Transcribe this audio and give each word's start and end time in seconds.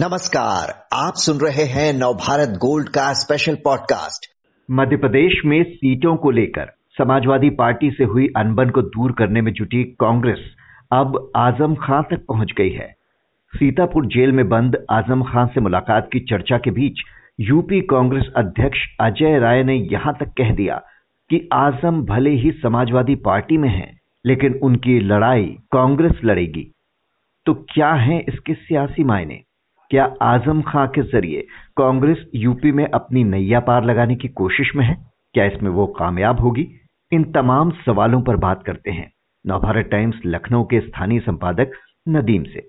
नमस्कार, 0.00 0.68
आप 0.94 1.12
सुन 1.16 1.36
रहे 1.36 1.64
हैं 1.64 1.92
नवभारत 1.92 2.48
गोल्ड 2.48 2.88
का 2.88 3.12
स्पेशल 3.12 3.54
पॉडकास्ट 3.54 4.26
मध्य 4.70 4.96
प्रदेश 4.96 5.42
में 5.44 5.62
सीटों 5.64 6.16
को 6.16 6.30
लेकर, 6.30 6.66
समाजवादी 6.98 7.50
पार्टी 7.50 7.90
से 7.90 8.04
हुई 8.04 8.28
अनबन 8.36 8.70
को 8.70 8.82
दूर 8.82 9.12
करने 9.12 9.40
में 9.40 9.52
जुटी 9.52 9.84
कांग्रेस, 9.84 10.38
अब 10.92 11.32
आज़म 11.36 11.74
खान 11.74 12.02
तक 12.02 12.24
पहुँच 12.28 12.52
गई 12.58 12.70
है। 12.70 12.86
सीतापुर 13.56 14.06
जेल 14.06 14.32
में 14.32 14.48
बंद 14.48 14.86
आज़म 14.90 15.22
खान 15.22 15.46
से 15.46 15.60
मुलाकात 15.60 16.08
की 16.12 16.20
चर्चा 16.20 16.58
के 16.58 16.70
बीच, 16.70 17.00
यूपी 17.40 17.80
कांग्रेस 17.80 18.32
अध्यक्ष 18.36 18.78
अजय 19.00 19.38
राय 19.38 19.62
ने 19.62 19.74
यहाँ 19.74 20.16
तक 20.20 20.26
कह 20.26 20.54
दिया 20.54 20.82
कि 21.30 21.48
आज़म 21.52 22.02
भले 22.02 22.30
ही 22.30 22.50
समाजवादी 22.50 23.14
पार्टी 23.14 23.56
में 23.56 23.68
हैं, 23.68 24.00
लेकिन 24.26 24.60
उनकी 24.62 24.98
लड़ाई 25.00 25.46
कांग्रेस 25.72 26.20
लड़ेगी। 26.24 26.74
तो 27.46 27.54
क्या 27.54 27.92
है 27.92 28.20
इसके 28.28 28.54
सियासी 28.54 29.04
मायने? 29.04 29.49
क्या 29.90 30.04
आज़म 30.22 30.60
खां 30.62 30.86
के 30.88 31.02
ज़रिए 31.02 31.40
कांग्रेस 31.76 32.24
यूपी 32.34 32.72
में 32.72 32.84
अपनी 32.86 33.22
नैया 33.24 33.60
पार 33.60 33.84
लगाने 33.84 34.16
की 34.16 34.28
कोशिश 34.30 34.70
में 34.76 34.84
है? 34.84 34.94
क्या 35.34 35.44
इसमें 35.44 35.70
वो 35.70 35.86
कामयाब 35.98 36.40
होगी? 36.40 36.66
इन 37.12 37.24
तमाम 37.32 37.70
सवालों 37.86 38.20
पर 38.22 38.36
बात 38.36 38.62
करते 38.62 38.90
हैं। 38.90 39.10
नवभारत 39.44 39.88
टाइम्स 39.90 40.20
लखनऊ 40.26 40.64
के 40.64 40.80
स्थानीय 40.80 41.20
संपादक 41.20 41.72
नदीम 42.08 42.42
से। 42.44 42.68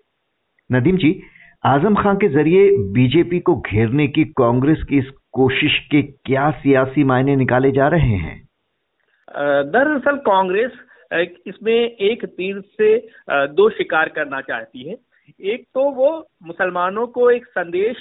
नदीम 0.69 0.97
जी, 0.97 1.11
आज़म 1.63 1.95
खां 1.95 2.15
के 2.15 2.27
ज़रिए 2.29 2.69
बीजेपी 2.93 3.39
को 3.39 3.55
घेरने 3.55 4.07
की 4.07 4.23
कांग्रेस 4.37 4.83
की 4.89 4.97
इस 4.97 5.09
कोशिश 5.33 5.77
के 5.91 6.01
क्या 6.01 6.49
सियासी 6.51 7.03
मायने 7.03 7.35
निकाले 7.35 7.71
जा 7.71 7.87
रहे 7.87 8.15
हैं? 8.17 8.37
दरअसल 9.67 10.17
कांग्रेस 10.25 10.71
इसमें 11.47 11.73
एक 11.73 12.25
तीर 12.25 12.61
से 12.77 12.97
दो 13.29 13.69
शिकार 13.69 14.09
करना 14.09 14.41
चाहती 14.41 14.89
है। 14.89 14.95
एक 15.41 15.65
तो 15.73 15.89
वो 15.91 16.09
मुसलमानों 16.43 17.05
को 17.07 17.29
एक 17.31 17.45
संदेश 17.47 17.97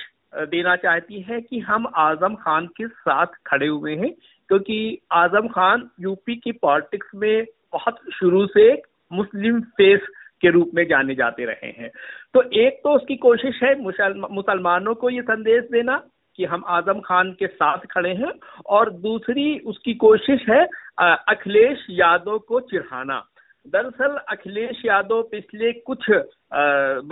देना 0.51 0.75
चाहती 0.77 1.21
है 1.21 1.41
कि 1.41 1.59
हम 1.61 1.87
आज़म 1.99 2.35
खान 2.35 2.67
के 2.77 2.87
साथ 2.89 3.27
खड़े 3.47 3.67
हुए 3.67 3.95
हैं, 3.97 4.11
क्योंकि 4.51 4.99
आज़म 5.13 5.49
खान 5.49 5.89
यूपी 6.01 6.37
की 6.37 6.53
पॉलिटिक्स 6.53 7.11
में 7.15 7.45
बहुत 7.73 7.99
शुरू 8.15 8.47
से 8.47 8.71
एक 8.73 8.87
मुस्लिम 9.13 9.61
फेस 9.77 10.07
के 10.43 10.51
रूप 10.51 10.71
में 10.75 10.85
जाने 10.89 11.15
जाते 11.15 11.45
रहे 11.45 11.71
हैं। 11.79 11.91
तो 12.35 12.43
एक 12.61 12.81
तो 12.85 12.95
उसकी 12.97 13.17
कोशिश 13.19 13.63
है 13.63 13.75
मुसलमानों 13.81 14.95
को 14.95 15.11
ये 15.11 15.23
संदेश 15.23 15.65
देना 15.73 16.03
कि 16.39 16.45
हम 16.45 16.65
आज़म 16.69 17.01
खान 17.01 17.33
के 17.33 17.47
साथ 17.47 17.87
खड़े 17.91 18.11
हैं, 18.11 18.33
और 18.67 18.91
दूसरी 18.93 19.59
उसकी 19.67 19.95
कोशिश 19.97 20.49
है 20.49 20.65
अखिलेश 20.99 21.87
यादव 21.91 22.39
को 22.39 22.61
चिढ़ाना। 22.63 23.23
दरअसल 23.67 24.17
अखिलेश 24.29 24.83
यादव 24.85 25.23
पिछले 25.31 25.73
कुछ 25.83 26.11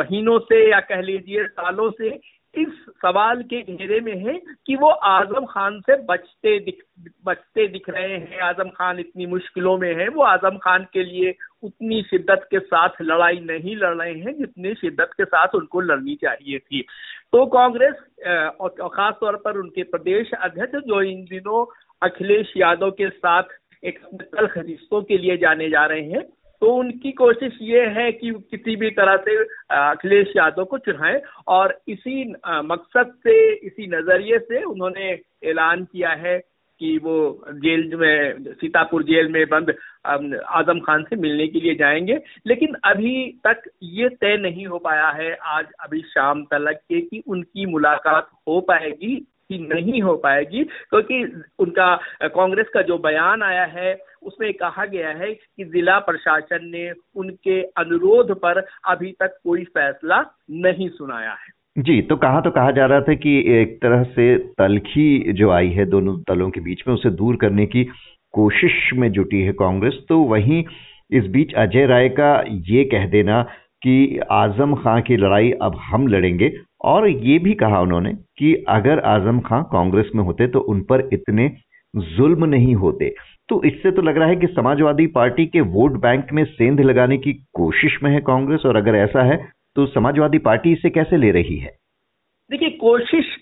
महीनों 0.01 0.39
से 0.41 0.69
या 0.71 0.81
कह 0.81 1.01
लीजिए 1.03 1.47
सालों 1.47 1.91
से 1.91 2.09
इस 2.55 2.69
सवाल 3.03 3.43
के 3.43 3.61
घेरे 3.63 4.01
में 4.01 4.17
है 4.19 4.35
कि 4.67 4.77
वो 4.77 4.89
आज़म 4.89 5.45
खान 5.47 5.79
से 5.81 5.97
बचते 6.05 6.59
दिख 6.61 6.79
बचते 7.27 7.67
दिख 7.69 7.89
रहे 7.91 8.17
हैं। 8.17 8.39
आज़म 8.41 8.69
खान 8.69 8.99
इतनी 8.99 9.27
मुश्किलों 9.27 9.77
में 9.79 9.95
है। 9.95 10.09
वो 10.09 10.23
आज़म 10.23 10.57
खान 10.59 10.87
के 10.93 11.03
लिए 11.05 11.35
उतनी 11.63 12.01
शिद्दत 12.03 12.47
के 12.51 12.59
साथ 12.61 13.03
लड़ाई 13.03 13.39
नहीं 13.41 13.77
लड़ 13.77 13.95
रहे 13.97 14.15
हैं 14.15 14.37
जितनी 14.39 14.75
शिद्दत 14.75 15.11
के 15.17 15.25
साथ 15.25 15.55
उनको 15.55 15.81
लड़नी 15.81 16.15
चाहिए 16.15 16.59
थी। 16.59 16.81
तो 17.33 17.45
कांग्रेस 17.47 17.95
और 18.61 18.89
खास 18.89 19.15
तौर 19.21 19.37
पर 19.37 19.59
उनके 19.59 19.83
प्रदेश 19.93 20.31
अध्यक्ष 20.35 20.87
जो 20.87 21.03
इन 21.03 21.25
दिनों 21.25 21.65
अखिलेश 22.03 22.53
यादव 22.57 22.91
के 22.91 23.09
साथ 23.11 23.57
एक 23.85 23.99
तल्ख 24.15 24.59
रिश्तों 24.59 25.03
के 25.03 25.19
लिए 25.19 25.37
जाने 25.37 25.69
जा 25.71 25.85
रहे 25.87 26.03
हैं 26.03 26.23
तो 26.63 26.73
उनकी 26.75 27.11
कोशिश 27.13 27.59
ये 27.63 27.85
है 27.97 28.11
कि 28.13 28.31
किसी 28.51 28.75
भी 28.77 28.91
तरह 28.91 29.17
से 29.17 29.37
अखिलेश 29.77 30.33
यादव 30.37 30.65
को 30.65 30.79
चुनाएँ 30.79 31.21
और 31.49 31.79
इसी 31.89 32.23
मकसद 32.47 33.15
से, 33.25 33.53
इसी 33.55 33.87
नज़रिए 33.87 34.39
से 34.39 34.63
उन्होंने 34.65 35.11
ऐलान 35.45 35.85
किया 35.85 36.11
है 36.11 36.39
कि 36.81 36.97
वो 37.05 37.15
जेल 37.53 37.95
में, 37.97 38.43
सीतापुर 38.51 39.03
जेल 39.03 39.29
में 39.29 39.45
बंद 39.49 39.75
आज़म 40.07 40.81
खान 40.81 41.03
से 41.03 41.17
मिलने 41.17 41.47
के 41.49 41.61
लिए 41.61 41.75
जाएँगे। 41.75 42.19
लेकिन 42.47 42.75
अभी 42.85 43.15
तक 43.47 43.63
ये 43.83 44.09
तय 44.11 44.37
नहीं 44.37 44.67
हो 44.67 44.79
पाया 44.79 45.09
है, 45.09 45.35
आज 45.35 45.67
अभी 45.81 46.01
शाम 46.09 46.45
तक 46.45 46.71
के, 46.73 47.01
कि 47.01 47.23
उनकी 47.27 47.67
मुलाकात 47.67 48.31
हो 48.49 48.61
पाएगी 48.61 49.17
कि 49.51 49.59
नहीं 49.59 50.01
हो 50.03 50.15
पाएगी, 50.17 50.63
क्योंकि 50.65 51.23
उनका 51.59 51.95
कांग्रेस 52.25 52.67
का 52.75 52.83
जो 52.83 52.99
बयान 52.99 53.43
आया 53.43 53.65
है, 53.65 53.95
उसमें 54.23 54.53
कहा 54.55 54.85
गया 54.85 55.09
है 55.09 55.33
कि 55.33 55.65
जिला 55.65 55.99
प्रशासन 55.99 56.67
ने 56.67 56.91
उनके 57.17 57.61
अनुरोध 57.79 58.33
पर 58.41 58.63
अभी 58.89 59.13
तक 59.13 59.39
कोई 59.45 59.65
फैसला 59.65 60.25
नहीं 60.51 60.89
सुनाया 60.89 61.31
है। 61.31 61.57
जी 61.77 62.01
तो 62.03 62.17
कहा 62.17 62.41
तो 62.41 62.51
कहा 62.51 62.71
जा 62.71 62.87
रहा 62.87 63.01
था 63.01 63.15
कि 63.15 63.39
एक 63.53 63.77
तरह 63.83 64.03
से 64.05 64.37
तलखी 64.59 65.33
जो 65.33 65.51
आई 65.51 65.69
है 65.69 65.85
दोनों 65.87 66.17
दलों 66.29 66.51
के 66.51 66.61
बीच 66.61 66.83
में, 66.89 66.95
उसे 66.95 67.11
दूर 67.11 67.37
करने 67.37 67.67
की 67.67 67.85
कोशिश 68.35 68.91
में 68.95 69.11
जुटी 69.13 69.43
है 69.43 69.53
कांग्रेस 69.53 69.99
तो 70.09 70.19
वहीं 70.25 70.65
इस 71.11 71.27
बीच 71.27 71.55
अजय 71.55 71.87
राय 71.87 72.09
का 72.09 72.33
ये 72.69 72.85
कह 72.85 73.07
देना 73.07 73.43
कि 73.83 74.19
आज़म 74.33 74.75
खां 74.75 75.01
की 75.03 75.17
लड़ाई 75.17 75.51
अब 75.63 75.77
हम 75.83 76.07
लड़ेंगे। 76.09 76.53
और 76.85 77.09
ये 77.09 77.39
भी 77.39 77.55
कहा 77.55 77.81
उन्होंने 77.81 78.13
कि 78.39 78.55
अगर 78.69 78.99
आज़म 79.07 79.41
खां 79.41 79.63
कांग्रेस 79.73 80.11
में 80.15 80.23
होते 80.25 80.47
तो 80.49 80.61
उन 80.67 80.81
पर 80.83 81.09
इतने 81.13 81.49
जुल्म 81.95 82.45
नहीं 82.47 82.75
होते। 82.77 83.15
तो 83.49 83.63
इससे 83.65 83.91
तो 83.91 84.03
लग 84.03 84.17
रहा 84.19 84.29
है 84.29 84.37
कि 84.37 84.47
समाजवादी 84.47 85.07
पार्टी 85.09 85.47
के 85.47 85.61
वोट 85.73 85.93
बैंक 86.01 86.33
में 86.33 86.45
सेंध 86.47 86.81
लगाने 86.81 87.19
की 87.19 87.33
कोशिश 87.55 87.99
में 88.03 88.11
है 88.11 88.21
कांग्रेस, 88.23 88.67
और 88.67 88.77
अगर 88.77 88.97
ऐसा 88.97 89.23
है 89.23 89.37
तो 89.77 89.87
समाजवादी 89.89 90.39
पार्टी 90.41 90.73
इसे 90.73 90.91
कैसे 90.91 91.17
ले 91.17 91.31
रही 91.31 91.57
है? 91.59 91.77
देखिए, 92.51 92.71
कोशिश 92.71 93.37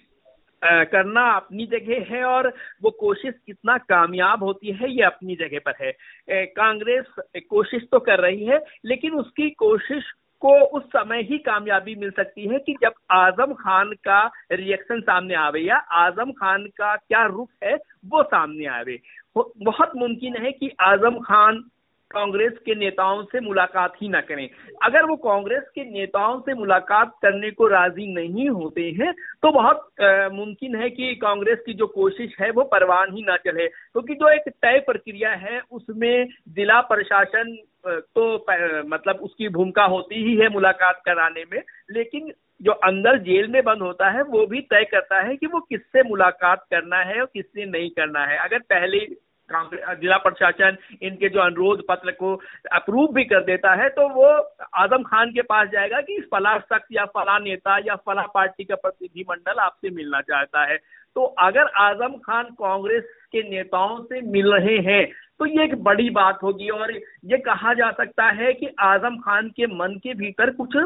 करना 0.63 1.23
अपनी 1.31 1.67
जगह 1.67 2.05
है, 2.11 2.23
और 2.25 2.49
वो 2.83 2.91
कोशिश 2.91 3.35
कितना 3.47 3.77
कामयाब 3.79 4.43
होती 4.43 4.73
है, 4.73 4.91
ये 4.91 5.03
अपनी 5.05 5.37
जगह 5.37 5.59
पर 5.67 5.75
है। 5.81 5.93
कांग्रेस 6.53 7.05
कोशिश 7.41 7.83
तो 7.93 7.99
कर 8.01 8.21
रही 8.21 8.45
है, 8.45 8.61
लेकिन 8.85 9.13
उसकी 9.15 9.51
कोशिश 9.59 10.13
को 10.41 10.61
उस 10.61 10.83
समय 10.83 11.23
ही 11.23 11.39
कामयाबी 11.39 11.95
मिल 11.95 12.11
सकती 12.11 12.49
है 12.49 12.59
कि 12.59 12.75
जब 12.83 12.93
आज़म 13.11 13.53
खान 13.53 13.91
का 13.91 14.31
रिएक्शन 14.53 15.01
सामने 15.01 15.35
आवे 15.35 15.61
या 15.61 15.77
आज़म 15.77 16.33
खान 16.33 16.67
का 16.67 16.97
क्या 16.97 17.27
रुख 17.27 17.51
है, 17.65 17.75
वो 18.07 18.23
सामने 18.23 18.67
आवे। 18.67 19.01
बहुत 19.39 19.93
मुमकिन 19.97 20.37
है 20.37 20.53
कि 20.53 20.71
आज़म 20.81 21.19
खान 21.19 21.65
कांग्रेस 22.11 22.53
के 22.67 22.75
नेताओं 22.75 23.23
से 23.25 23.41
मुलाकात 23.41 23.95
ही 24.03 24.09
ना 24.09 24.21
करें। 24.21 24.49
अगर 24.85 25.05
वो 25.05 25.17
कांग्रेस 25.19 25.63
के 25.75 25.85
नेताओं 25.85 26.41
से 26.41 26.55
मुलाकात 26.55 27.13
करने 27.23 27.51
को 27.51 27.67
राज़ी 27.69 28.07
नहीं 28.15 28.49
होते 28.51 28.83
हैं 29.01 29.13
तो 29.43 29.51
बहुत 29.53 29.89
मुमकिन 30.33 30.77
है 30.77 30.91
कि 30.91 31.15
कांग्रेस 31.17 31.59
की 31.67 31.75
जो 31.75 31.87
कोशिश 31.89 32.37
है, 32.41 32.51
वो 32.51 32.63
परवान 32.67 33.17
ही 33.17 33.23
ना 33.23 33.37
चले 33.39 33.67
क्योंकि 33.67 34.15
तो 34.15 34.21
जो 34.21 34.31
एक 34.31 34.49
तय 34.53 34.79
प्रक्रिया 34.87 35.31
है, 35.33 35.61
उसमें 35.71 36.29
जिला 36.49 36.81
प्रशासन 36.85 37.57
तो 37.87 38.35
मतलब 38.87 39.19
उसकी 39.23 39.49
भूमिका 39.51 39.85
होती 39.87 40.23
ही 40.23 40.37
है 40.37 40.49
मुलाकात 40.49 41.03
कराने 41.07 41.45
में, 41.53 41.63
लेकिन 41.91 42.33
जो 42.61 42.73
अंदर 42.73 43.19
जेल 43.21 43.47
में 43.49 43.63
बंद 43.65 43.83
होता 43.83 44.09
है, 44.11 44.23
वो 44.25 44.47
भी 44.47 44.61
तय 44.63 44.85
करता 44.85 45.21
है 45.21 45.37
कि 45.37 45.47
वो 45.47 45.61
किससे 45.61 46.03
मुलाकात 46.09 46.65
करना 46.71 47.03
है 47.03 47.21
और 47.21 47.27
किससे 47.27 47.65
नहीं 47.67 47.91
करना 47.91 48.25
है। 48.27 48.39
अगर 48.39 48.59
पहले 48.71 48.99
जिला 49.51 50.17
प्रशासन 50.19 50.77
इनके 51.03 51.29
जो 51.29 51.41
अनुरोध 51.41 51.83
पत्र 51.89 52.11
को 52.13 52.35
अप्रूव 52.73 53.13
भी 53.15 53.25
कर 53.25 53.45
देता 53.45 53.75
है 53.75 53.89
तो 53.89 54.09
वो 54.09 54.29
आज़म 54.77 55.03
खान 55.03 55.31
के 55.31 55.43
पास 55.45 55.69
जाएगा 55.69 56.01
कि 56.01 56.21
फला 56.33 56.59
शख्स 56.59 56.89
या 56.93 57.05
फला 57.15 57.39
नेता 57.39 57.79
या 57.79 57.97
फला 58.07 58.23
पार्टी 58.35 58.65
का 58.65 58.75
प्रतिनिधिमंडल 58.75 59.61
आपसे 59.61 59.91
मिलना 59.91 60.21
चाहता 60.23 60.65
है। 60.65 60.77
तो 61.17 61.25
अगर 61.41 61.71
आज़म 61.81 62.17
खान 62.25 62.45
कांग्रेस 62.59 63.05
के 63.33 63.43
नेताओं 63.51 64.03
से 64.05 64.21
मिल 64.23 64.53
रहे 64.53 64.77
हैं 64.87 65.05
तो 65.41 65.47
ये 65.47 65.65
एक 65.65 65.75
बड़ी 65.83 66.09
बात 66.11 66.39
होगी 66.43 66.69
और 66.71 66.93
ये 66.93 67.39
कहा 67.39 67.73
जा 67.75 67.91
सकता 67.93 68.29
है 68.33 68.53
कि 68.53 68.69
आज़म 68.81 69.17
खान 69.19 69.49
के 69.57 69.67
मन 69.69 69.95
के 70.03 70.15
भीतर 70.15 70.51
कुछ 70.51 70.77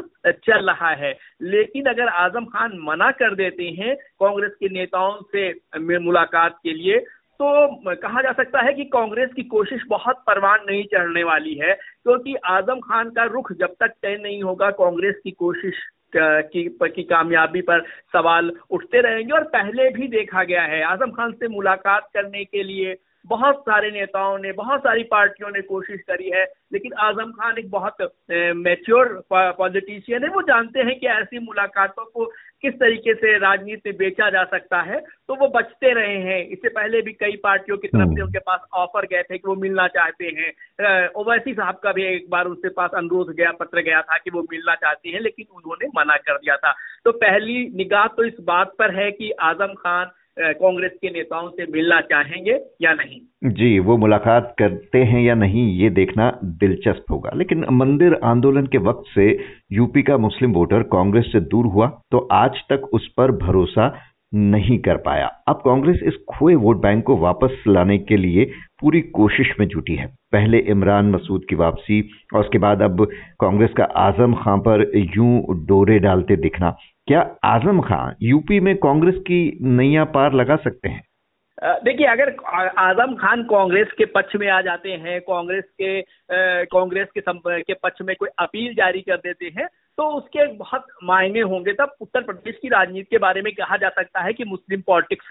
चल 0.46 0.70
रहा 0.70 0.90
है। 0.94 1.12
लेकिन 1.42 1.86
अगर 1.86 2.08
आज़म 2.08 2.44
खान 2.46 2.78
मना 2.82 3.10
कर 3.12 3.34
देते 3.34 3.68
हैं 3.78 3.94
कांग्रेस 4.20 4.52
के 4.60 4.68
नेताओं 4.68 5.20
से 5.36 5.98
मुलाकात 5.98 6.58
के 6.64 6.72
लिए 6.72 6.98
तो 7.42 7.94
कहा 7.94 8.22
जा 8.22 8.32
सकता 8.32 8.60
है 8.60 8.72
कि 8.74 8.84
कांग्रेस 8.84 9.30
की 9.36 9.42
कोशिश 9.42 9.82
बहुत 9.88 10.16
परवान 10.26 10.60
नहीं 10.70 10.84
चढ़ने 10.84 11.22
वाली 11.24 11.54
है 11.54 11.74
क्योंकि 11.74 12.34
आज़म 12.34 12.80
खान 12.80 13.10
का 13.10 13.24
रुख 13.24 13.52
जब 13.52 13.74
तक 13.80 13.94
तय 14.02 14.16
नहीं 14.22 14.42
होगा 14.42 14.70
कांग्रेस 14.70 15.14
की 15.24 15.30
कोशिश 15.30 15.74
की, 16.16 16.78
की 16.82 17.02
कामयाबी 17.02 17.60
पर 17.60 17.80
सवाल 18.12 18.52
उठते 18.70 19.00
रहेंगे 19.00 19.32
और 19.32 19.44
पहले 19.44 19.88
भी 19.90 20.08
देखा 20.08 20.44
गया 20.44 20.62
है। 20.62 20.82
आज़म 20.82 21.10
खान 21.10 21.32
से 21.32 21.48
मुलाकात 21.48 22.08
करने 22.14 22.44
के 22.44 22.62
लिए 22.62 22.96
बहुत 23.24 23.60
सारे 23.60 23.90
नेताओं 23.90 24.38
ने 24.38 24.52
बहुत 24.52 24.80
सारी 24.80 25.02
पार्टियों 25.06 25.50
ने 25.50 25.60
कोशिश 25.62 26.00
करी 26.00 26.30
है 26.30 26.44
लेकिन 26.72 26.92
आज़म 27.00 27.30
खान 27.32 27.58
एक 27.58 27.70
बहुत 27.70 27.96
मेच्योर 28.56 29.08
पॉलिटिशियन 29.32 30.22
है। 30.24 30.28
वो 30.30 30.42
जानते 30.42 30.80
हैं 30.80 30.98
कि 30.98 31.06
ऐसी 31.08 31.38
मुलाकातों 31.40 32.04
को 32.04 32.24
किस 32.62 32.74
तरीके 32.74 33.14
से 33.14 33.36
राजनीति 33.38 33.90
में 33.90 33.96
बेचा 33.98 34.28
जा 34.30 34.44
सकता 34.46 34.80
है 34.82 35.00
तो 35.00 35.34
वो 35.34 35.48
बचते 35.50 35.92
रहे 35.94 36.16
हैं। 36.18 36.38
इससे 36.46 36.68
पहले 36.70 37.00
भी 37.02 37.12
कई 37.14 37.36
पार्टियों 37.44 37.76
की 37.78 37.88
तरफ़ 37.88 38.00
से 38.00 38.10
हम्म। 38.10 38.22
उनके 38.22 38.38
पास 38.40 38.60
ऑफ़र 38.74 39.06
गए 39.06 39.22
थे 39.22 39.38
कि 39.38 39.48
वो 39.48 39.54
मिलना 39.56 39.86
चाहते 39.88 40.32
हैं। 40.38 41.08
ओवैसी 41.14 41.54
साहब 41.54 41.80
का 41.82 41.92
भी 41.92 42.04
एक 42.04 42.30
बार 42.30 42.46
उनके 42.46 42.68
पास 42.70 42.90
अनुरोध 42.94 43.34
गया 43.36 43.50
पत्र 43.60 43.82
गया 43.82 44.00
था 44.02 44.18
कि 44.18 44.30
वो 44.30 44.42
मिलना 44.52 44.74
चाहते 44.76 45.08
हैं 45.08 45.20
लेकिन 45.20 45.46
उन्होंने 45.56 45.88
मना 45.96 46.16
कर 46.18 46.36
दिया 46.36 46.56
था। 46.56 46.74
तो 47.04 47.12
पहली 47.18 47.58
निगाह 47.76 48.06
तो 48.06 48.24
इस 48.24 48.40
बात 48.44 48.74
पर 48.78 48.94
है 48.94 49.10
कि 49.12 49.30
आज़म 49.42 49.74
खान 49.76 50.10
कांग्रेस 50.38 50.92
के 50.94 51.08
नेताओं 51.08 51.48
से 51.48 51.64
मिलना 51.72 52.00
चाहेंगे 52.00 52.58
या 52.82 52.92
नहीं? 52.92 53.20
जी, 53.44 53.78
वो 53.78 53.96
मुलाकात 53.96 54.54
करते 54.58 55.02
हैं 55.04 55.22
या 55.22 55.34
नहीं, 55.34 55.66
ये 55.78 55.90
देखना 55.90 56.30
दिलचस्प 56.44 57.10
होगा। 57.10 57.30
लेकिन 57.36 57.64
मंदिर 57.72 58.18
आंदोलन 58.24 58.66
के 58.66 58.78
वक्त 58.78 59.10
से 59.14 59.26
यूपी 59.72 60.02
का 60.02 60.16
मुस्लिम 60.18 60.52
वोटर 60.52 60.82
कांग्रेस 60.92 61.30
से 61.32 61.40
दूर 61.40 61.66
हुआ 61.66 61.88
तो 62.10 62.28
आज 62.32 62.62
तक 62.70 62.88
उस 62.92 63.12
पर 63.16 63.32
भरोसा 63.38 63.94
नहीं 64.34 64.78
कर 64.78 64.96
पाया। 64.96 65.26
अब 65.48 65.62
कांग्रेस 65.64 66.00
इस 66.02 66.16
खोए 66.28 66.54
वोट 66.54 66.76
बैंक 66.76 67.02
को 67.04 67.16
वापस 67.16 67.62
लाने 67.68 67.98
के 67.98 68.16
लिए 68.16 68.44
पूरी 68.80 69.00
कोशिश 69.00 69.54
में 69.60 69.66
जुटी 69.68 69.94
है। 69.94 70.06
पहले 70.32 70.58
इमरान 70.58 71.10
मसूद 71.10 71.44
की 71.48 71.56
वापसी, 71.56 72.00
और 72.34 72.40
उसके 72.40 72.58
बाद 72.58 72.82
अब 72.82 73.04
कांग्रेस 73.40 73.70
का 73.76 73.84
आज़म 73.84 74.34
खां 74.34 74.58
पर 74.58 74.90
यूँ 74.96 75.66
डोरे 75.66 75.98
डालते 75.98 76.36
दिखना। 76.36 76.70
क्या 77.10 77.36
आज़म 77.44 77.80
खान 77.80 78.14
यूपी 78.22 78.60
में 78.60 78.76
कांग्रेस 78.76 79.14
की 79.14 79.58
नैया 79.62 80.04
पार 80.04 80.32
लगा 80.32 80.56
सकते 80.56 80.88
हैं? 80.88 81.04
देखिए, 81.64 82.06
अगर 82.06 82.36
आज़म 82.78 83.14
खान 83.14 83.42
कांग्रेस 83.42 83.88
के 83.98 84.04
पक्ष 84.04 84.36
में 84.36 84.48
आ 84.48 84.60
जाते 84.60 84.90
हैं, 84.92 85.20
कांग्रेस 85.20 85.64
के 85.64 86.02
कांग्रेस 86.64 87.08
के 87.18 87.22
के 87.62 87.74
पक्ष 87.74 88.02
में 88.02 88.16
कोई 88.16 88.28
अपील 88.38 88.74
जारी 88.74 89.00
कर 89.00 89.16
देते 89.16 89.46
हैं 89.46 89.66
तो 90.00 90.06
उसके 90.08 90.46
बहुत 90.56 90.86
मायने 91.04 91.40
होंगे। 91.40 91.72
तब 91.72 91.94
उत्तर 92.00 92.22
प्रदेश 92.22 92.58
की 92.62 92.68
राजनीति 92.68 93.08
के 93.10 93.18
बारे 93.18 93.42
में 93.42 93.52
कहा 93.54 93.76
जा 93.76 93.88
सकता 93.88 94.20
है 94.20 94.32
कि 94.32 94.44
मुस्लिम 94.44 94.80
पॉलिटिक्स 94.80 95.26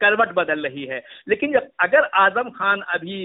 करवट 0.00 0.32
बदल 0.34 0.66
रही 0.66 0.84
है। 0.84 1.02
लेकिन 1.28 1.52
जब 1.52 1.68
अगर 1.80 2.08
आज़म 2.14 2.50
खान 2.50 2.80
अभी 2.94 3.24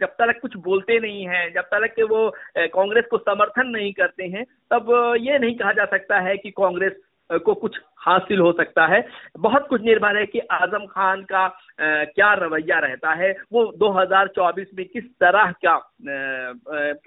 जब 0.00 0.14
तक 0.20 0.38
कुछ 0.42 0.56
बोलते 0.56 0.98
नहीं 1.00 1.26
हैं, 1.28 1.52
जब 1.52 1.68
तक 1.74 2.00
वो 2.10 2.28
कांग्रेस 2.58 3.04
को 3.10 3.18
समर्थन 3.18 3.66
नहीं 3.66 3.92
करते 3.92 4.24
हैं, 4.24 4.44
तब 4.72 5.14
ये 5.20 5.38
नहीं 5.38 5.56
कहा 5.56 5.72
जा 5.72 5.84
सकता 5.84 6.20
है 6.20 6.36
कि 6.36 6.50
कांग्रेस 6.50 6.92
को 7.32 7.54
कुछ 7.54 7.76
हासिल 7.98 8.38
हो 8.40 8.52
सकता 8.52 8.86
है। 8.86 9.04
बहुत 9.38 9.66
कुछ 9.68 9.82
निर्भर 9.82 10.16
है 10.16 10.26
कि 10.26 10.38
आज़म 10.52 10.86
खान 10.86 11.22
का 11.22 11.46
क्या 11.80 12.32
रवैया 12.34 12.78
रहता 12.78 13.12
है, 13.14 13.30
वो 13.52 13.64
2024 13.76 14.66
में 14.78 14.86
किस 14.86 15.04
तरह 15.20 15.52
का 15.64 15.74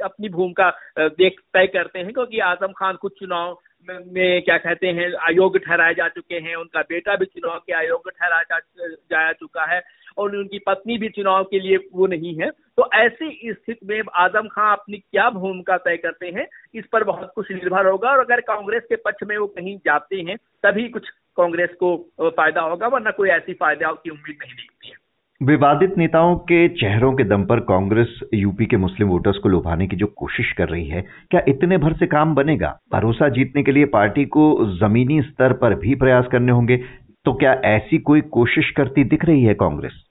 अपनी 0.06 0.30
भूमिका 0.30 0.70
देख, 1.00 1.40
तय 1.54 1.68
करते 1.68 2.00
हैं, 2.00 2.14
क्योंकि 2.14 2.40
आज़म 2.40 2.72
खान 2.72 2.96
कुछ 2.96 3.20
चुनाव 3.20 3.58
में 3.90 4.42
क्या 4.42 4.58
कहते 4.58 4.88
हैं 4.88 5.12
आयोग 5.28 5.58
ठहराए 5.58 5.94
जा 5.94 6.08
चुके 6.08 6.36
हैं 6.36 6.56
उनका 6.56 6.82
बेटा 6.82 7.16
भी 7.16 7.26
चुनाव 7.26 7.60
के 7.60 7.74
आयोग 7.74 8.10
ठहराया 8.10 8.60
जा, 8.60 9.32
चुका 9.32 9.66
है 9.66 9.82
और 10.18 10.36
उनकी 10.36 10.60
पत्नी 10.60 10.98
भी 10.98 11.10
चुनाव 11.10 11.44
के 11.44 11.60
लिए 11.60 11.78
वो 11.94 12.08
नहीं 12.08 12.36
है। 12.36 12.50
तो 12.50 12.90
ऐसी 12.94 13.54
स्थिति 13.54 13.86
में 13.86 14.02
आज़म 14.16 14.48
खां 14.48 14.72
अपनी 14.72 14.98
क्या 14.98 15.30
भूमिका 15.30 15.78
तय 15.78 15.98
करते 15.98 16.28
हैं? 16.28 16.48
इस 16.76 16.86
पर 16.92 17.04
बहुत 17.04 17.32
कुछ 17.36 17.52
निर्भर 17.52 17.88
होगा 17.88 18.12
और 18.12 18.20
अगर 18.20 18.42
कांग्रेस 18.42 18.84
के 18.90 18.96
पक्ष 18.96 19.28
में 19.28 19.38
वो 19.38 19.48
कहीं 19.48 19.78
जाते 19.78 20.22
हैं 20.22 20.38
तभी 20.64 20.88
कुछ 20.90 21.10
कांग्रेस 21.38 21.70
को 21.80 21.96
फ़ायदा 22.22 22.62
होगा 22.62 22.88
वरना 22.88 23.12
कोई 23.12 23.30
ऐसी 23.30 23.54
फ़ायदा 23.54 23.92
की 23.94 24.10
उम्मीद 24.10 24.38
नहीं 24.42 24.54
दिखती 24.54 24.88
है। 24.88 25.03
विवादित 25.44 25.98
नेताओं 25.98 26.36
के 26.50 26.68
चेहरों 26.70 27.12
के 27.14 27.24
दम 27.24 27.44
पर 27.46 27.60
कांग्रेस 27.60 28.20
यूपी 28.34 28.66
के 28.66 28.78
मुस्लिम 28.78 29.10
वोटर्स 29.10 29.38
को 29.38 29.50
लुभाने 29.50 29.88
की 29.88 29.96
जो 29.96 30.08
कोशिश 30.18 30.52
कर 30.52 30.70
रही 30.70 30.88
है 30.88 31.02
क्या 31.32 31.42
इतने 31.48 31.78
भर 31.78 31.94
से 31.94 32.08
काम 32.08 32.36
बनेगा? 32.36 32.70
भरोसा 32.92 33.30
जीतने 33.30 33.64
के 33.64 33.72
लिए 33.72 33.86
पार्टी 33.96 34.26
को 34.26 34.46
जमीनी 34.80 35.22
स्तर 35.22 35.54
पर 35.54 35.76
भी 35.76 35.96
प्रयास 35.96 36.28
करने 36.32 36.52
होंगे 36.52 36.78
तो 37.26 37.34
क्या 37.34 37.54
ऐसी 37.66 37.98
कोई 37.98 38.22
कोशिश 38.32 38.70
करती 38.72 39.04
दिख 39.04 39.26
रही 39.26 39.44
है 39.44 39.54
कांग्रेस? 39.54 40.02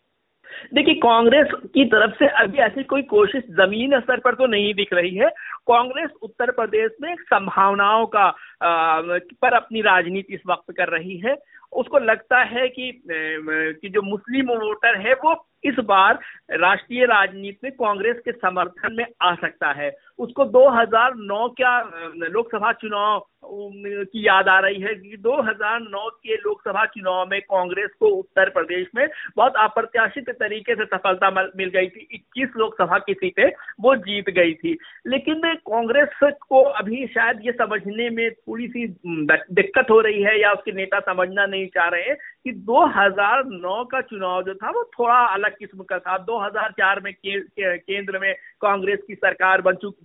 देखिए 0.75 0.95
कांग्रेस 0.95 1.49
की 1.75 1.85
तरफ़ 1.85 2.13
से 2.19 2.27
अभी 2.43 2.59
ऐसी 2.59 2.83
कोई 2.83 3.03
कोशिश 3.03 3.43
ज़मीन 3.53 3.99
स्तर 4.01 4.21
पर 4.21 4.35
तो 4.35 4.47
नहीं 4.47 4.75
दिख 4.75 4.93
रही 4.93 5.15
है। 5.15 5.29
कांग्रेस 5.69 6.11
उत्तर 6.23 6.51
प्रदेश 6.51 6.91
में 7.03 7.15
संभावनाओं 7.15 8.07
का 8.07 8.25
आ, 8.63 9.01
पर 9.43 9.53
अपनी 9.53 9.81
राजनीति 9.81 10.35
इस 10.35 10.41
वक्त 10.49 10.73
कर 10.77 10.89
रही 10.89 11.17
है। 11.17 11.35
उसको 11.73 11.99
लगता 11.99 12.43
है 12.43 12.69
कि 12.69 13.03
कि 13.09 13.89
जो 13.89 14.03
मुस्लिम 14.03 14.47
वोटर 14.47 14.99
है, 14.99 15.15
वो 15.15 15.49
इस 15.65 15.75
बार 15.85 16.19
राष्ट्रीय 16.51 17.05
राजनीति 17.05 17.59
में 17.65 17.73
कांग्रेस 17.73 18.17
के 18.25 18.33
समर्थन 18.33 18.95
में 18.95 19.05
आ 19.23 19.35
सकता 19.35 19.73
है। 19.73 19.97
उसको 20.19 20.45
2009 20.45 21.49
का 21.49 21.81
लोकसभा 22.15 22.73
चुनाव 22.73 23.27
की 23.45 24.27
याद 24.27 24.49
आ 24.49 24.59
रही 24.61 24.81
है 24.81 24.95
कि 24.95 25.17
2009 25.17 26.09
के 26.09 26.35
लोकसभा 26.35 26.85
चुनाव 26.85 27.29
में 27.31 27.41
कांग्रेस 27.41 27.91
को 28.01 28.07
उत्तर 28.07 28.51
प्रदेश 28.51 28.87
में 28.95 29.07
बहुत 29.37 29.57
अप्रत्याशित 29.57 30.31
तरीके 30.31 30.75
से 30.75 30.85
सफलता 30.85 31.31
मिल 31.31 31.69
गई 31.69 31.89
थी। 31.89 32.07
21 32.13 32.49
लोकसभा 32.57 32.99
की 32.99 33.15
सीटें 33.15 33.51
वो 33.81 33.95
जीत 33.97 34.31
गई 34.31 34.55
थी। 34.55 34.77
लेकिन 35.07 35.41
कांग्रेस 35.45 36.09
को 36.25 36.63
अभी 36.63 37.07
शायद 37.07 37.41
ये 37.47 37.53
समझने 37.53 38.09
में 38.11 38.31
थोड़ी 38.31 38.69
सी 38.69 38.87
दिक्कत 39.07 39.87
हो 39.91 40.01
रही 40.01 40.23
है 40.23 40.41
या 40.41 40.53
उसके 40.53 40.73
नेता 40.73 41.01
समझना 41.01 41.47
नहीं 41.47 41.67
चाह 41.67 41.89
रहे 41.89 42.03
हैं 42.03 42.17
कि 42.45 42.53
2009 42.53 43.85
का 43.85 44.01
चुनाव 44.01 44.43
जो 44.43 44.55
था 44.55 44.71
वो 44.71 44.91
थोड़ा 44.99 45.15
अलग 45.15 45.57
किस्म 45.59 45.83
का 45.83 45.99
था। 45.99 46.19
2004 46.19 47.01
में 47.01 47.13
केंद्र 47.25 48.19
में 48.19 48.35
कांग्रेस 48.61 49.01
की 49.07 49.15
सरकार 49.15 49.61
बन 49.61 49.75
चुक 49.75 49.97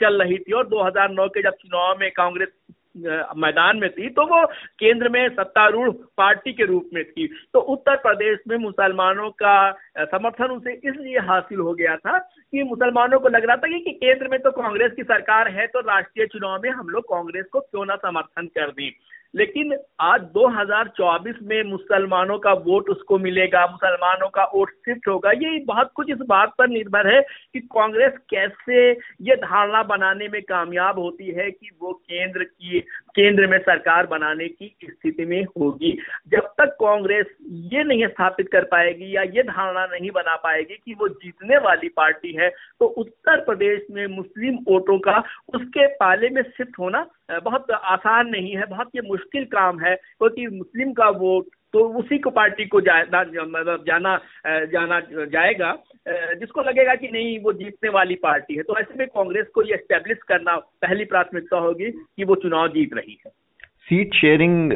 चल 0.00 0.22
रही 0.22 0.38
थी 0.38 0.52
और 0.52 0.66
2009 0.66 1.28
के 1.28 1.42
जब 1.42 1.50
चुनाव 1.50 1.96
में 2.00 2.10
कांग्रेस 2.10 2.48
मैदान 2.96 3.76
में 3.76 3.88
थी 3.90 4.08
तो 4.08 4.26
वो 4.26 4.44
केंद्र 4.78 5.08
में 5.08 5.28
सत्तारूढ़ 5.28 5.90
पार्टी 6.16 6.52
के 6.52 6.66
रूप 6.66 6.90
में 6.94 7.02
थी। 7.04 7.26
तो 7.52 7.60
उत्तर 7.72 7.96
प्रदेश 7.96 8.38
में 8.48 8.56
मुसलमानों 8.56 9.30
का 9.42 9.56
समर्थन 9.98 10.50
उसे 10.50 10.72
इसलिए 10.72 11.18
हासिल 11.28 11.58
हो 11.58 11.74
गया 11.74 11.96
था 11.96 12.18
कि 12.18 12.62
मुसलमानों 12.62 13.18
को 13.20 13.28
लग 13.28 13.44
रहा 13.44 13.56
था 13.56 13.78
कि 13.78 13.92
केंद्र 13.92 14.28
में 14.28 14.38
तो 14.40 14.50
कांग्रेस 14.52 14.92
की 14.92 15.02
सरकार 15.02 15.48
है 15.48 15.66
तो 15.66 15.80
राष्ट्रीय 15.80 16.26
चुनाव 16.26 16.60
में 16.62 16.70
हम 16.70 16.88
लोग 16.88 17.04
कांग्रेस 17.04 17.46
को 17.52 17.60
क्यों 17.60 17.84
ना 17.84 17.96
समर्थन 17.96 18.46
कर 18.46 18.70
दी। 18.70 18.90
लेकिन 19.34 19.76
आज 20.00 20.20
2024 20.36 21.34
में 21.42 21.62
मुसलमानों 21.62 22.38
का 22.38 22.52
वोट 22.52 22.90
उसको 22.90 23.18
मिलेगा, 23.18 23.66
मुसलमानों 23.66 24.28
का 24.28 24.44
वोट 24.54 24.70
शिफ्ट 24.70 25.08
होगा, 25.08 25.30
ये 25.30 25.58
बहुत 25.58 25.90
कुछ 25.94 26.10
इस 26.10 26.18
बात 26.26 26.52
पर 26.58 26.68
निर्भर 26.68 27.14
है 27.14 27.20
कि 27.20 27.60
कांग्रेस 27.60 28.12
कैसे 28.30 28.90
ये 29.22 29.36
धारणा 29.36 29.82
बनाने 29.82 30.28
में 30.28 30.42
कामयाब 30.42 30.98
होती 30.98 31.26
है 31.26 31.50
कि 31.50 31.70
वो 31.82 31.92
केंद्र 31.92 32.44
की, 32.44 32.80
केंद्र 33.16 33.46
में 33.46 33.58
सरकार 33.58 34.06
बनाने 34.06 34.48
की 34.48 34.76
स्थिति 34.84 35.24
में 35.24 35.42
होगी। 35.44 35.98
जब 36.28 36.52
तक 36.58 36.76
कांग्रेस 36.80 37.26
ये 37.48 37.84
नहीं 37.84 38.06
स्थापित 38.06 38.48
कर 38.52 38.64
पाएगी 38.64 39.16
या 39.16 39.22
ये 39.22 39.42
धारणा 39.42 39.86
नहीं 39.86 40.10
बना 40.10 40.36
पाएगी 40.36 40.74
कि 40.84 40.94
वो 40.94 41.08
जीतने 41.08 41.58
वाली 41.58 41.88
पार्टी 41.88 42.32
है 42.32 42.48
तो 42.48 42.86
उत्तर 42.86 43.40
प्रदेश 43.40 43.86
में 43.90 44.06
मुस्लिम 44.06 44.58
वोटों 44.68 44.98
का 44.98 45.18
उसके 45.54 45.86
पाले 45.86 46.28
में 46.28 46.42
शिफ्ट 46.42 46.78
होना 46.78 47.06
बहुत 47.30 47.70
आसान 47.70 48.28
नहीं 48.28 48.56
है, 48.56 48.66
बहुत 48.66 48.88
ये 48.96 49.02
मुश्किल 49.08 49.44
काम 49.52 49.80
है, 49.80 49.94
क्योंकि 49.94 50.46
मुस्लिम 50.48 50.92
का 50.92 51.08
वोट 51.18 51.44
तो 51.74 51.80
उसी 51.98 52.18
को 52.18 52.30
पार्टी 52.30 52.64
को 52.66 52.78
मतलब 52.78 53.82
जाना 53.86 54.16
जाना 54.66 55.00
जाएगा 55.26 55.72
जिसको 56.08 56.62
लगेगा 56.62 56.94
कि 56.94 57.08
नहीं, 57.08 57.38
वो 57.38 57.52
जीतने 57.52 57.90
वाली 57.90 58.14
पार्टी 58.14 58.54
है। 58.56 58.62
तो 58.62 58.78
ऐसे 58.78 58.98
में 58.98 59.06
कांग्रेस 59.08 59.46
को 59.54 59.62
ये 59.62 59.76
स्टेब्लिश 59.76 60.18
करना 60.28 60.56
पहली 60.82 61.04
प्राथमिकता 61.04 61.58
होगी 61.58 61.90
कि 61.90 62.24
वो 62.24 62.34
चुनाव 62.34 62.68
जीत 62.68 62.94
रही 62.94 63.18
है। 63.26 63.30
सीट 63.88 64.14
शेयरिंग 64.14 64.72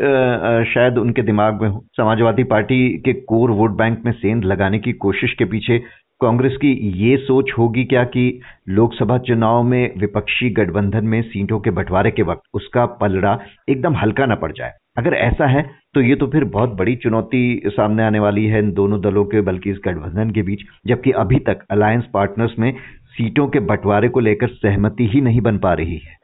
शायद 0.66 0.98
उनके 0.98 1.22
दिमाग 1.22 1.62
में 1.62 1.68
हो। 1.68 1.84
समाजवादी 1.96 2.44
पार्टी 2.44 2.88
के 2.98 3.12
कोर 3.24 3.50
वोट 3.50 3.70
बैंक 3.78 4.04
में 4.04 4.12
सेंध 4.12 4.44
लगाने 4.44 4.78
की 4.78 4.92
कोशिश 4.98 5.34
के 5.34 5.44
पीछे 5.44 5.78
कांग्रेस 6.22 6.56
की 6.56 6.72
ये 7.00 7.16
सोच 7.16 7.50
होगी 7.58 7.84
क्या 7.84 8.04
कि 8.04 8.40
लोकसभा 8.68 9.16
चुनाव 9.18 9.62
में 9.62 9.92
विपक्षी 9.98 10.50
गठबंधन 10.50 11.04
में 11.04 11.20
सीटों 11.22 11.60
के 11.60 11.70
बंटवारे 11.70 12.10
के 12.10 12.22
वक्त 12.22 12.42
उसका 12.54 12.84
पलड़ा 13.00 13.38
एकदम 13.68 13.96
हल्का 13.96 14.26
न 14.26 14.34
पड़ 14.34 14.52
जाए? 14.52 14.72
अगर 14.98 15.14
ऐसा 15.14 15.46
है 15.46 15.62
तो 15.94 16.00
ये 16.00 16.14
तो 16.14 16.26
फिर 16.26 16.44
बहुत 16.50 16.74
बड़ी 16.74 16.96
चुनौती 16.96 17.62
सामने 17.66 18.02
आने 18.02 18.18
वाली 18.18 18.46
है 18.46 18.58
इन 18.58 18.72
दोनों 18.72 19.00
दलों 19.00 19.24
के, 19.24 19.40
बल्कि 19.40 19.70
इस 19.70 19.78
गठबंधन 19.84 20.30
के 20.30 20.42
बीच, 20.42 20.62
जबकि 20.86 21.10
अभी 21.12 21.38
तक 21.38 21.64
अलायंस 21.70 22.04
पार्टनर्स 22.14 22.58
में 22.58 22.72
सीटों 23.10 23.48
के 23.48 23.60
बंटवारे 23.60 24.08
को 24.08 24.20
लेकर 24.20 24.48
सहमति 24.48 25.06
ही 25.06 25.20
नहीं 25.20 25.40
बन 25.40 25.58
पा 25.58 25.72
रही 25.74 25.96
है। 25.96 26.19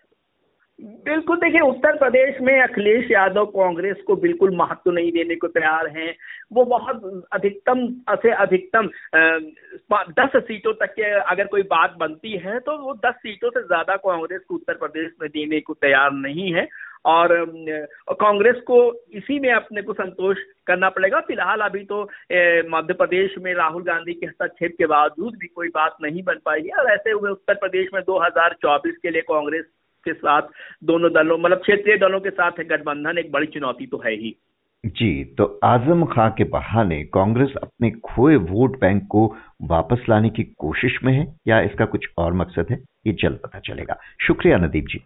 बिल्कुल, 0.78 1.37
देखिए, 1.38 1.61
उत्तर 1.62 1.97
प्रदेश 1.99 2.40
में 2.42 2.61
अखिलेश 2.62 3.11
यादव 3.11 3.45
कांग्रेस 3.49 4.00
को 4.06 4.14
बिल्कुल 4.16 4.54
महत्व 4.56 4.90
नहीं 4.90 5.12
देने 5.12 5.37
को 5.37 5.49
तैयार 5.49 5.87
हैं। 5.88 6.14
वो 6.52 6.64
बहुत 6.64 7.25
अधिकतम 7.33 7.87
से 8.16 8.30
अधिकतम 8.35 8.88
दस 10.12 10.37
सीटों 10.38 10.73
तक 10.75 10.92
के 10.95 11.12
अगर 11.23 11.47
कोई 11.47 11.62
बात 11.71 11.95
बनती 12.00 12.33
है 12.38 12.59
तो 12.61 12.76
वो 12.78 12.95
दस 12.97 13.14
सीटों 13.16 13.50
से 13.50 13.62
ज़्यादा 13.62 13.97
कांग्रेस 13.99 14.40
को 14.49 14.54
उत्तर 14.54 14.75
प्रदेश 14.76 15.11
में 15.23 15.28
देने 15.30 15.61
को 15.61 15.75
तैयार 15.76 16.11
नहीं 16.14 16.52
है। 16.54 16.66
और 17.06 17.28
कांग्रेस 18.21 18.56
को 18.66 18.78
इसी 19.14 19.38
में 19.40 19.50
अपने 19.52 19.83
को 19.83 19.92
संतोष 19.95 20.37
करना 20.66 20.88
पड़ेगा। 20.90 21.21
फ़िलहाल 21.23 21.61
अभी 21.61 21.85
तो 21.85 22.02
मध्य 22.71 22.95
प्रदेश 22.95 23.35
में 23.40 23.52
राहुल 23.54 23.83
गांधी 23.85 24.14
के 24.14 24.26
हस्तक्षेप 24.26 24.75
के 24.78 24.87
बावजूद 24.87 25.37
भी 25.40 25.47
कोई 25.49 25.68
बात 25.75 25.97
नहीं 26.02 26.23
बन 26.23 26.40
पाई 26.45 26.62
है। 26.62 26.78
और 26.78 26.90
ऐसे 26.92 27.11
हुए 27.11 27.30
उत्तर 27.30 27.54
प्रदेश 27.56 27.88
में 27.95 28.02
2024 28.04 28.97
के 29.02 29.11
लिए 29.11 29.23
कांग्रेस 29.25 29.64
के 30.07 30.13
साथ 30.15 30.43
दोनों 30.85 31.13
दलों 31.13 31.39
मतलब 31.39 31.59
क्षेत्रीय 31.59 31.97
दलों 31.99 32.21
के 32.21 32.31
साथ 32.31 32.59
है 32.59 32.65
गठबंधन, 32.67 33.19
एक 33.19 33.33
बड़ी 33.33 33.47
चुनौती 33.47 33.87
तो 33.87 34.03
है 34.07 34.15
ही। 34.15 34.35
जी 34.85 35.13
तो 35.39 35.45
आज़म 35.65 36.05
खां 36.05 36.29
के 36.31 36.45
बहाने 36.47 37.03
कांग्रेस 37.15 37.55
अपने 37.63 37.91
खोए 38.05 38.37
वोट 38.45 38.79
बैंक 38.81 39.03
को 39.11 39.25
वापस 39.65 40.05
लाने 40.09 40.31
की 40.31 40.43
कोशिश 40.59 40.99
में 41.05 41.13
है, 41.13 41.27
या 41.49 41.61
इसका 41.63 41.85
कुछ 41.87 42.07
और 42.19 42.33
मकसद 42.35 42.67
है? 42.71 42.79
ये 43.07 43.13
जल्द 43.13 43.39
पता 43.45 43.59
चलेगा। 43.67 43.99
शुक्रिया 44.21 44.59
नदीप 44.59 44.87
जी। 44.87 45.01